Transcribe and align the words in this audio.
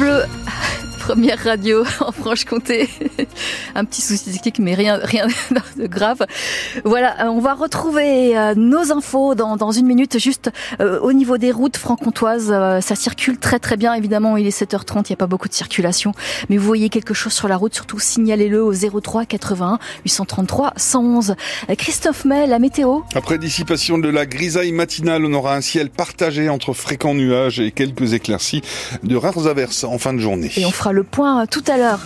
Hebrew 0.00 0.39
première 1.10 1.42
radio 1.42 1.82
en 2.00 2.12
Franche-Comté. 2.12 2.88
Un 3.74 3.84
petit 3.84 4.00
souci 4.00 4.30
technique, 4.30 4.60
mais 4.60 4.74
rien, 4.74 5.00
rien 5.02 5.26
de 5.76 5.86
grave. 5.88 6.24
Voilà, 6.84 7.24
euh, 7.24 7.30
on 7.30 7.40
va 7.40 7.54
retrouver 7.54 8.38
euh, 8.38 8.54
nos 8.54 8.92
infos 8.92 9.34
dans, 9.34 9.56
dans 9.56 9.72
une 9.72 9.86
minute. 9.86 10.20
Juste 10.20 10.52
euh, 10.78 11.00
au 11.00 11.12
niveau 11.12 11.36
des 11.36 11.50
routes 11.50 11.76
franc-comtoises, 11.76 12.54
ça 12.80 12.94
circule 12.94 13.38
très 13.38 13.58
très 13.58 13.76
bien. 13.76 13.94
Évidemment, 13.94 14.36
il 14.36 14.46
est 14.46 14.56
7h30, 14.56 15.06
il 15.08 15.10
n'y 15.10 15.14
a 15.14 15.16
pas 15.16 15.26
beaucoup 15.26 15.48
de 15.48 15.54
circulation. 15.54 16.12
Mais 16.48 16.58
vous 16.58 16.66
voyez 16.66 16.90
quelque 16.90 17.12
chose 17.12 17.32
sur 17.32 17.48
la 17.48 17.56
route, 17.56 17.74
surtout 17.74 17.98
signalez-le 17.98 18.62
au 18.62 18.72
03 18.72 19.24
81 19.24 19.80
833 20.04 20.74
111. 20.76 21.34
Christophe 21.76 22.24
May, 22.24 22.46
la 22.46 22.60
météo 22.60 23.00
Après 23.16 23.38
dissipation 23.38 23.98
de 23.98 24.08
la 24.08 24.26
grisaille 24.26 24.70
matinale, 24.70 25.24
on 25.24 25.34
aura 25.34 25.56
un 25.56 25.60
ciel 25.60 25.90
partagé 25.90 26.48
entre 26.48 26.72
fréquents 26.72 27.14
nuages 27.14 27.58
et 27.58 27.72
quelques 27.72 28.12
éclaircies 28.12 28.62
de 29.02 29.16
rares 29.16 29.48
averses 29.48 29.82
en 29.82 29.98
fin 29.98 30.12
de 30.12 30.20
journée. 30.20 30.52
Et 30.56 30.64
on 30.64 30.70
fera 30.70 30.92
le 30.92 30.99
point 31.04 31.46
tout 31.46 31.64
à 31.66 31.76
l'heure. 31.76 32.00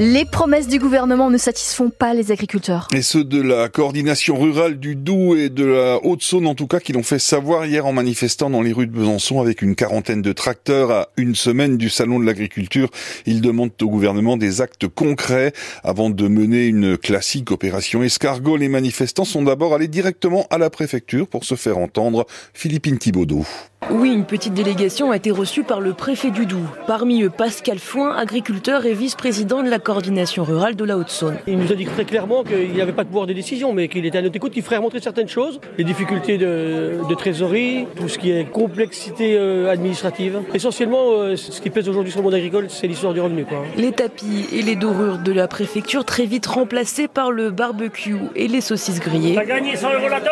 Les 0.00 0.24
promesses 0.24 0.66
du 0.66 0.80
gouvernement 0.80 1.30
ne 1.30 1.38
satisfont 1.38 1.88
pas 1.88 2.14
les 2.14 2.32
agriculteurs. 2.32 2.88
Et 2.92 3.00
ceux 3.00 3.22
de 3.22 3.40
la 3.40 3.68
coordination 3.68 4.36
rurale 4.36 4.80
du 4.80 4.96
Doubs 4.96 5.36
et 5.36 5.50
de 5.50 5.64
la 5.64 6.04
Haute-Saône 6.04 6.48
en 6.48 6.56
tout 6.56 6.66
cas 6.66 6.80
qui 6.80 6.92
l'ont 6.92 7.04
fait 7.04 7.20
savoir 7.20 7.64
hier 7.64 7.86
en 7.86 7.92
manifestant 7.92 8.50
dans 8.50 8.60
les 8.60 8.72
rues 8.72 8.88
de 8.88 8.92
Besançon 8.92 9.40
avec 9.40 9.62
une 9.62 9.76
quarantaine 9.76 10.20
de 10.20 10.32
tracteurs 10.32 10.90
à 10.90 11.08
une 11.16 11.36
semaine 11.36 11.76
du 11.76 11.90
salon 11.90 12.18
de 12.18 12.26
l'agriculture. 12.26 12.90
Ils 13.24 13.40
demandent 13.40 13.70
au 13.80 13.88
gouvernement 13.88 14.36
des 14.36 14.60
actes 14.60 14.88
concrets 14.88 15.52
avant 15.84 16.10
de 16.10 16.26
mener 16.26 16.66
une 16.66 16.98
classique 16.98 17.52
opération 17.52 18.02
escargot. 18.02 18.56
Les 18.56 18.68
manifestants 18.68 19.24
sont 19.24 19.42
d'abord 19.42 19.74
allés 19.74 19.86
directement 19.86 20.48
à 20.50 20.58
la 20.58 20.70
préfecture 20.70 21.28
pour 21.28 21.44
se 21.44 21.54
faire 21.54 21.78
entendre. 21.78 22.26
Philippine 22.52 22.98
Thibaudot. 22.98 23.46
Oui, 23.90 24.12
une 24.12 24.24
petite 24.24 24.54
délégation 24.54 25.10
a 25.10 25.16
été 25.16 25.30
reçue 25.30 25.62
par 25.62 25.80
le 25.80 25.92
préfet 25.92 26.30
du 26.30 26.46
Doubs. 26.46 26.66
Parmi 26.86 27.22
eux, 27.22 27.30
Pascal 27.30 27.78
Foin, 27.78 28.14
agriculteur 28.16 28.86
et 28.86 28.94
vice-président 28.94 29.62
de 29.62 29.68
la 29.68 29.78
coordination 29.78 30.42
rurale 30.42 30.74
de 30.74 30.84
la 30.84 30.96
Haute-Saône. 30.96 31.36
Il 31.46 31.58
nous 31.58 31.70
a 31.70 31.74
dit 31.74 31.84
très 31.84 32.04
clairement 32.04 32.44
qu'il 32.44 32.72
n'y 32.72 32.80
avait 32.80 32.92
pas 32.92 33.02
de 33.02 33.08
pouvoir 33.08 33.26
de 33.26 33.34
décision, 33.34 33.72
mais 33.72 33.88
qu'il 33.88 34.06
était 34.06 34.18
à 34.18 34.22
notre 34.22 34.36
écoute, 34.36 34.52
qu'il 34.52 34.62
ferait 34.62 34.78
remontrer 34.78 35.00
certaines 35.00 35.28
choses, 35.28 35.60
les 35.76 35.84
difficultés 35.84 36.38
de, 36.38 37.14
trésorerie, 37.14 37.86
tout 37.96 38.08
ce 38.08 38.18
qui 38.18 38.30
est 38.30 38.50
complexité 38.50 39.36
euh, 39.36 39.70
administrative. 39.70 40.40
Essentiellement, 40.54 41.12
euh, 41.12 41.36
ce 41.36 41.60
qui 41.60 41.70
pèse 41.70 41.88
aujourd'hui 41.88 42.10
sur 42.10 42.20
le 42.20 42.24
monde 42.24 42.34
agricole, 42.34 42.66
c'est 42.70 42.86
l'histoire 42.86 43.12
du 43.12 43.20
revenu. 43.20 43.44
Quoi. 43.44 43.64
Les 43.76 43.92
tapis 43.92 44.46
et 44.52 44.62
les 44.62 44.76
dorures 44.76 45.18
de 45.18 45.32
la 45.32 45.46
préfecture 45.46 46.04
très 46.04 46.24
vite 46.24 46.46
remplacés 46.46 47.06
par 47.06 47.30
le 47.30 47.50
barbecue 47.50 48.16
et 48.34 48.48
les 48.48 48.60
saucisses 48.60 49.00
grillées. 49.00 49.38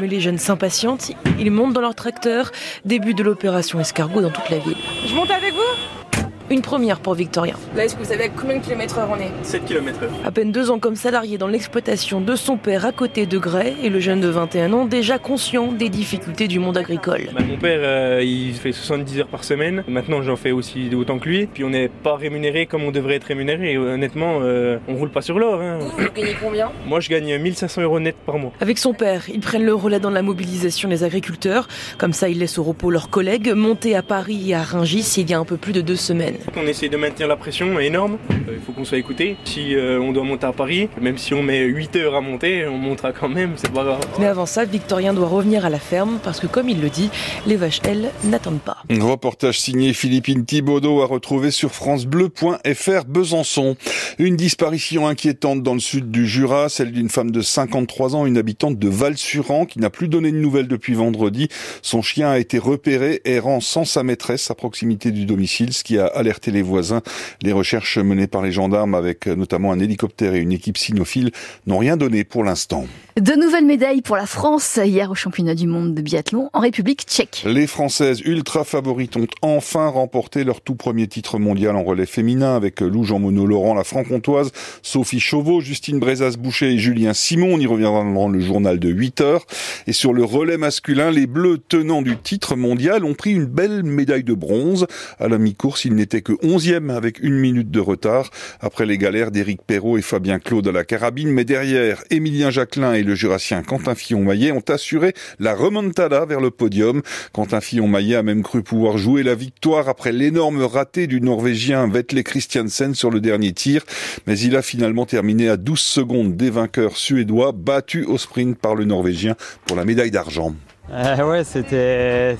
Mais 0.00 0.08
les 0.08 0.20
jeunes 0.20 0.38
s'impatientent, 0.38 1.12
ils 1.38 1.50
montent 1.50 1.72
dans 1.72 1.80
leur 1.80 1.94
tracteur, 1.94 2.50
début 2.84 3.14
de 3.14 3.22
opération 3.36 3.78
escargot 3.78 4.22
dans 4.22 4.30
toute 4.30 4.48
la 4.48 4.58
ville. 4.58 4.78
Je 5.06 5.14
monte 5.14 5.30
avec 5.30 5.52
vous? 5.52 6.05
Une 6.50 6.62
première 6.62 7.00
pour 7.00 7.14
Victorien. 7.14 7.56
Là, 7.74 7.84
est-ce 7.84 7.94
que 7.94 8.00
vous 8.00 8.08
savez 8.08 8.24
à 8.24 8.28
combien 8.28 8.58
de 8.58 8.62
kilomètres 8.62 8.98
heure 8.98 9.08
on 9.10 9.20
est? 9.20 9.30
7 9.42 9.64
km 9.64 10.02
heure. 10.02 10.10
À 10.24 10.30
peine 10.30 10.52
deux 10.52 10.70
ans 10.70 10.78
comme 10.78 10.96
salarié 10.96 11.38
dans 11.38 11.48
l'exploitation 11.48 12.20
de 12.20 12.36
son 12.36 12.56
père 12.56 12.84
à 12.84 12.92
côté 12.92 13.26
de 13.26 13.38
Gray 13.38 13.74
et 13.82 13.88
le 13.88 14.00
jeune 14.00 14.20
de 14.20 14.28
21 14.28 14.72
ans 14.72 14.84
déjà 14.84 15.18
conscient 15.18 15.72
des 15.72 15.88
difficultés 15.88 16.48
du 16.48 16.58
monde 16.58 16.76
agricole. 16.76 17.28
Bah, 17.34 17.42
mon 17.46 17.56
père, 17.56 17.80
euh, 17.82 18.22
il 18.24 18.54
fait 18.54 18.72
70 18.72 19.20
heures 19.20 19.26
par 19.26 19.44
semaine. 19.44 19.84
Maintenant, 19.88 20.22
j'en 20.22 20.36
fais 20.36 20.52
aussi 20.52 20.90
autant 20.94 21.18
que 21.18 21.28
lui. 21.28 21.46
Puis 21.46 21.64
on 21.64 21.70
n'est 21.70 21.88
pas 21.88 22.16
rémunéré 22.16 22.66
comme 22.66 22.84
on 22.84 22.90
devrait 22.90 23.16
être 23.16 23.24
rémunéré. 23.24 23.76
honnêtement, 23.76 24.38
euh, 24.42 24.78
on 24.88 24.94
roule 24.94 25.10
pas 25.10 25.22
sur 25.22 25.38
l'or. 25.38 25.60
Hein. 25.60 25.78
Vous, 25.80 25.90
vous 25.90 26.12
gagnez 26.14 26.36
combien? 26.40 26.70
Moi, 26.86 27.00
je 27.00 27.08
gagne 27.08 27.38
1500 27.38 27.82
euros 27.82 28.00
net 28.00 28.16
par 28.24 28.38
mois. 28.38 28.52
Avec 28.60 28.78
son 28.78 28.94
père, 28.94 29.28
ils 29.28 29.40
prennent 29.40 29.64
le 29.64 29.74
relais 29.74 30.00
dans 30.00 30.10
la 30.10 30.22
mobilisation 30.22 30.88
des 30.88 31.04
agriculteurs. 31.04 31.68
Comme 31.98 32.12
ça, 32.12 32.28
ils 32.28 32.38
laissent 32.38 32.58
au 32.58 32.62
repos 32.62 32.90
leurs 32.90 33.10
collègues 33.10 33.52
montés 33.52 33.96
à 33.96 34.02
Paris 34.02 34.50
et 34.50 34.54
à 34.54 34.62
Rungis 34.62 35.14
il 35.16 35.30
y 35.30 35.34
a 35.34 35.38
un 35.38 35.44
peu 35.44 35.56
plus 35.56 35.72
de 35.72 35.80
deux 35.80 35.96
semaines. 35.96 36.35
On 36.56 36.66
essaie 36.66 36.88
de 36.88 37.24
la 37.24 37.36
pression 37.36 37.78
énorme. 37.78 38.18
Euh, 38.30 38.54
il 38.54 38.60
faut 38.60 38.72
qu'on 38.72 38.84
soit 38.84 38.98
écouté. 38.98 39.36
Si 39.44 39.74
euh, 39.74 40.00
on 40.00 40.12
doit 40.12 40.24
monter 40.24 40.46
à 40.46 40.52
Paris, 40.52 40.88
même 41.00 41.18
si 41.18 41.34
on 41.34 41.42
met 41.42 41.62
8 41.62 41.96
heures 41.96 42.14
à 42.14 42.20
monter, 42.20 42.66
on 42.66 42.78
montera 42.78 43.12
quand 43.12 43.28
même, 43.28 43.52
c'est 43.56 43.72
pas 43.72 43.84
grave. 43.84 44.00
Mais 44.18 44.26
avant 44.26 44.46
ça, 44.46 44.64
Victorien 44.64 45.14
doit 45.14 45.28
revenir 45.28 45.64
à 45.64 45.70
la 45.70 45.78
ferme 45.78 46.18
parce 46.22 46.40
que 46.40 46.46
comme 46.46 46.68
il 46.68 46.80
le 46.80 46.90
dit, 46.90 47.10
les 47.46 47.56
vaches, 47.56 47.80
elles, 47.84 48.10
n'attendent 48.24 48.60
pas. 48.60 48.78
Un 48.90 49.04
reportage 49.04 49.60
signé 49.60 49.92
Philippine 49.92 50.44
Thibaudot 50.44 51.02
à 51.02 51.06
retrouver 51.06 51.50
sur 51.50 51.72
francebleu.fr 51.72 53.04
Besançon. 53.06 53.76
Une 54.18 54.36
disparition 54.36 55.06
inquiétante 55.06 55.62
dans 55.62 55.74
le 55.74 55.80
sud 55.80 56.10
du 56.10 56.26
Jura, 56.26 56.68
celle 56.68 56.92
d'une 56.92 57.08
femme 57.08 57.30
de 57.30 57.40
53 57.40 58.16
ans, 58.16 58.26
une 58.26 58.38
habitante 58.38 58.78
de 58.78 58.88
Val-Suran 58.88 59.66
qui 59.66 59.78
n'a 59.78 59.90
plus 59.90 60.08
donné 60.08 60.32
de 60.32 60.38
nouvelles 60.38 60.68
depuis 60.68 60.94
vendredi. 60.94 61.48
Son 61.82 62.02
chien 62.02 62.30
a 62.30 62.38
été 62.38 62.58
repéré 62.58 63.20
errant 63.24 63.60
sans 63.60 63.84
sa 63.84 64.02
maîtresse 64.02 64.50
à 64.50 64.54
proximité 64.54 65.10
du 65.10 65.26
domicile, 65.26 65.72
ce 65.72 65.84
qui 65.84 65.98
a 65.98 66.06
alerté 66.26 66.50
les 66.50 66.62
voisins. 66.62 67.02
Les 67.42 67.52
recherches 67.52 67.98
menées 67.98 68.26
par 68.26 68.42
les 68.42 68.50
gendarmes 68.50 68.96
avec 68.96 69.26
notamment 69.26 69.70
un 69.70 69.78
hélicoptère 69.78 70.34
et 70.34 70.40
une 70.40 70.52
équipe 70.52 70.76
cynophile 70.76 71.30
n'ont 71.66 71.78
rien 71.78 71.96
donné 71.96 72.24
pour 72.24 72.42
l'instant. 72.42 72.84
De 73.16 73.32
nouvelles 73.32 73.64
médailles 73.64 74.02
pour 74.02 74.16
la 74.16 74.26
France 74.26 74.78
hier 74.84 75.10
au 75.10 75.14
championnat 75.14 75.54
du 75.54 75.66
monde 75.66 75.94
de 75.94 76.02
biathlon 76.02 76.50
en 76.52 76.60
République 76.60 77.04
tchèque. 77.06 77.44
Les 77.46 77.66
Françaises 77.66 78.20
ultra 78.20 78.64
favorites 78.64 79.16
ont 79.16 79.26
enfin 79.40 79.86
remporté 79.88 80.44
leur 80.44 80.60
tout 80.60 80.74
premier 80.74 81.06
titre 81.06 81.38
mondial 81.38 81.76
en 81.76 81.84
relais 81.84 82.06
féminin 82.06 82.56
avec 82.56 82.80
Lou 82.80 83.04
Jean-Monod 83.04 83.48
Laurent, 83.48 83.74
la 83.74 83.84
franc-comtoise, 83.84 84.50
Sophie 84.82 85.20
Chauveau, 85.20 85.60
Justine 85.60 85.98
Brezas-Boucher 85.98 86.72
et 86.72 86.78
Julien 86.78 87.14
Simon. 87.14 87.54
On 87.54 87.58
y 87.58 87.66
reviendra 87.66 88.04
dans 88.04 88.28
le 88.28 88.40
journal 88.40 88.78
de 88.78 88.88
8 88.88 89.20
heures. 89.20 89.46
Et 89.86 89.92
sur 89.92 90.12
le 90.12 90.24
relais 90.24 90.58
masculin, 90.58 91.10
les 91.10 91.26
Bleus 91.26 91.58
tenants 91.68 92.02
du 92.02 92.18
titre 92.18 92.56
mondial 92.56 93.04
ont 93.04 93.14
pris 93.14 93.32
une 93.32 93.46
belle 93.46 93.82
médaille 93.82 94.24
de 94.24 94.34
bronze. 94.34 94.86
À 95.18 95.28
la 95.28 95.38
mi-course, 95.38 95.84
ils 95.84 95.94
n'étaient 95.94 96.15
que 96.22 96.32
11e 96.32 96.90
avec 96.90 97.20
une 97.20 97.34
minute 97.38 97.70
de 97.70 97.80
retard 97.80 98.30
après 98.60 98.86
les 98.86 98.98
galères 98.98 99.30
d'Éric 99.30 99.62
Perrault 99.66 99.98
et 99.98 100.02
Fabien 100.02 100.38
Claude 100.38 100.68
à 100.68 100.72
la 100.72 100.84
carabine. 100.84 101.30
Mais 101.30 101.44
derrière, 101.44 102.02
Émilien 102.10 102.50
Jacquelin 102.50 102.94
et 102.94 103.02
le 103.02 103.14
jurassien 103.14 103.62
Quentin 103.62 103.94
Fillon-Maillet 103.94 104.52
ont 104.52 104.64
assuré 104.68 105.14
la 105.38 105.54
remontada 105.54 106.24
vers 106.24 106.40
le 106.40 106.50
podium. 106.50 107.02
Quentin 107.32 107.60
Fillon-Maillet 107.60 108.16
a 108.16 108.22
même 108.22 108.42
cru 108.42 108.62
pouvoir 108.62 108.98
jouer 108.98 109.22
la 109.22 109.34
victoire 109.34 109.88
après 109.88 110.12
l'énorme 110.12 110.62
raté 110.62 111.06
du 111.06 111.20
Norvégien 111.20 111.86
Vetle 111.88 112.22
Christiansen 112.22 112.94
sur 112.94 113.10
le 113.10 113.20
dernier 113.20 113.52
tir. 113.52 113.82
Mais 114.26 114.38
il 114.38 114.56
a 114.56 114.62
finalement 114.62 115.06
terminé 115.06 115.48
à 115.48 115.56
12 115.56 115.78
secondes 115.78 116.36
des 116.36 116.50
vainqueurs 116.50 116.96
suédois, 116.96 117.52
battus 117.52 118.06
au 118.06 118.18
sprint 118.18 118.58
par 118.58 118.74
le 118.74 118.84
Norvégien 118.84 119.34
pour 119.66 119.76
la 119.76 119.84
médaille 119.84 120.10
d'argent. 120.10 120.54
Euh, 120.90 121.28
ouais, 121.28 121.44
c'était 121.44 122.36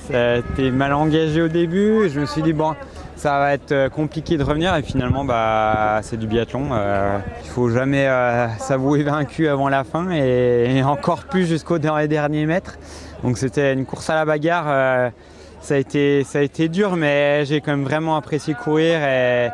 mal 0.71 0.93
engagé 0.93 1.41
au 1.41 1.47
début. 1.47 2.09
Je 2.09 2.19
me 2.19 2.25
suis 2.25 2.41
dit, 2.41 2.53
bon, 2.53 2.75
ça 3.17 3.39
va 3.39 3.53
être 3.53 3.71
euh, 3.71 3.89
compliqué 3.89 4.37
de 4.37 4.43
revenir 4.43 4.75
et 4.75 4.83
finalement 4.83 5.25
bah, 5.25 5.99
c'est 6.03 6.17
du 6.17 6.27
biathlon. 6.27 6.69
Euh, 6.71 7.17
il 7.43 7.49
faut 7.49 7.69
jamais 7.69 8.07
euh, 8.07 8.47
s'avouer 8.59 9.03
vaincu 9.03 9.47
avant 9.47 9.69
la 9.69 9.83
fin 9.83 10.11
et, 10.11 10.83
encore 10.83 11.23
plus 11.23 11.47
jusqu'au 11.47 11.79
dernier 11.79 12.45
mètre. 12.45 12.77
Donc 13.23 13.37
c'était 13.37 13.73
une 13.73 13.85
course 13.85 14.09
à 14.09 14.15
la 14.15 14.25
bagarre. 14.25 15.11
ça, 15.61 15.75
a 15.75 15.77
été, 15.77 16.23
ça 16.23 16.39
a 16.39 16.41
été 16.43 16.69
dur 16.69 16.95
mais 16.95 17.43
j'ai 17.45 17.59
quand 17.59 17.71
même 17.71 17.83
vraiment 17.83 18.15
apprécié 18.15 18.53
courir 18.53 18.99
et, 19.03 19.49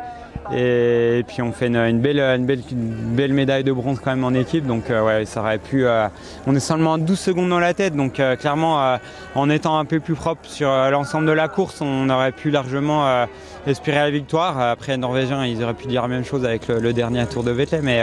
et, 0.52 1.24
puis 1.26 1.42
on 1.42 1.52
fait 1.52 1.66
une, 1.68 2.00
belle, 2.00 2.18
une, 2.20 2.44
belle, 2.44 2.60
belle, 2.70 3.32
médaille 3.32 3.64
de 3.64 3.72
bronze 3.72 3.98
quand 4.02 4.10
même 4.10 4.24
en 4.24 4.34
équipe. 4.34 4.66
Donc 4.66 4.90
euh, 4.90 5.04
ouais, 5.04 5.24
ça 5.24 5.40
aurait 5.40 5.58
pu. 5.58 5.86
Euh, 5.86 6.08
on 6.46 6.54
est 6.54 6.60
seulement 6.60 6.98
12 6.98 7.18
secondes 7.18 7.48
dans 7.48 7.60
la 7.60 7.74
tête. 7.74 7.96
Donc 7.96 8.20
euh, 8.20 8.36
clairement, 8.36 8.98
en 9.34 9.50
étant 9.50 9.78
un 9.78 9.84
peu 9.84 10.00
plus 10.00 10.14
propre 10.14 10.42
sur 10.44 10.68
l'ensemble 10.68 11.26
de 11.26 11.32
la 11.32 11.48
course, 11.48 11.80
on 11.80 12.08
aurait 12.10 12.32
pu 12.32 12.50
largement 12.50 13.26
espérer 13.66 13.98
la 13.98 14.10
victoire. 14.10 14.60
Après, 14.60 14.92
les 14.92 14.98
Norvégiens, 14.98 15.44
ils 15.46 15.62
auraient 15.62 15.74
pu 15.74 15.86
dire 15.86 16.02
la 16.02 16.08
même 16.08 16.24
chose 16.24 16.44
avec 16.44 16.68
le, 16.68 16.92
dernier 16.92 17.26
tour 17.26 17.42
de 17.42 17.50
Vettel, 17.50 17.80
mais 17.82 18.02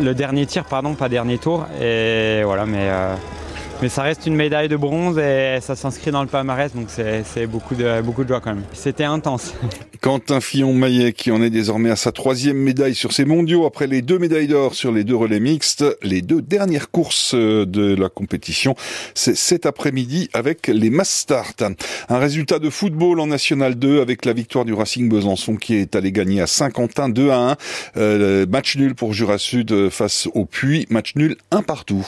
le 0.00 0.14
dernier 0.14 0.46
tir, 0.46 0.64
pardon, 0.64 0.94
pas 0.94 1.08
dernier 1.08 1.38
tour. 1.38 1.66
Et 1.80 2.42
voilà, 2.44 2.66
mais 2.66 2.88
mais 3.80 3.88
ça 3.88 4.02
reste 4.02 4.26
une 4.26 4.34
médaille 4.34 4.68
de 4.68 4.76
bronze 4.76 5.18
et 5.18 5.58
ça 5.60 5.76
s'inscrit 5.76 6.10
dans 6.10 6.22
le 6.22 6.28
palmarès, 6.28 6.74
donc 6.74 6.88
c'est 6.90 7.46
beaucoup 7.46 7.74
de, 7.74 8.00
beaucoup 8.02 8.24
de 8.24 8.28
joie 8.28 8.40
quand 8.40 8.54
même. 8.54 8.64
C'était 8.72 9.04
intense. 9.04 9.54
Quentin 10.00 10.40
Fillon-Maillet 10.40 11.12
qui 11.12 11.30
en 11.30 11.42
est 11.42 11.50
désormais 11.50 11.90
à 11.90 11.96
sa 11.96 12.12
troisième 12.12 12.56
médaille 12.56 12.94
sur 12.94 13.12
ces 13.12 13.24
mondiaux 13.24 13.66
après 13.66 13.86
les 13.86 14.00
deux 14.00 14.18
médailles 14.18 14.46
d'or 14.46 14.74
sur 14.74 14.92
les 14.92 15.04
deux 15.04 15.16
relais 15.16 15.40
mixtes. 15.40 15.84
Les 16.02 16.22
deux 16.22 16.40
dernières 16.40 16.90
courses 16.90 17.34
de 17.34 17.94
la 17.94 18.08
compétition, 18.08 18.74
c'est 19.14 19.36
cet 19.36 19.66
après-midi 19.66 20.28
avec 20.34 20.68
les 20.68 20.90
Mass 20.90 21.10
Start. 21.10 21.62
Un 22.08 22.18
résultat 22.18 22.58
de 22.58 22.70
football 22.70 23.20
en 23.20 23.26
National 23.26 23.74
2 23.74 24.00
avec 24.00 24.24
la 24.24 24.32
victoire 24.32 24.64
du 24.64 24.72
Racing 24.72 25.08
Besançon 25.08 25.56
qui 25.56 25.74
est 25.74 25.96
allé 25.96 26.12
gagner 26.12 26.40
à 26.40 26.46
Saint-Quentin 26.46 27.08
2 27.08 27.30
à 27.30 27.50
1. 27.50 27.56
Euh, 27.96 28.46
match 28.46 28.76
nul 28.76 28.94
pour 28.94 29.12
Jura 29.12 29.38
Sud 29.38 29.90
face 29.90 30.28
au 30.34 30.44
Puy, 30.44 30.86
match 30.90 31.14
nul 31.16 31.36
un 31.50 31.62
partout. 31.62 32.06